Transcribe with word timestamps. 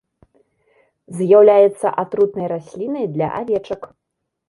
З'яўляецца 1.19 1.87
атрутнай 2.07 2.47
раслінай 2.55 3.05
для 3.15 3.27
авечак. 3.45 3.81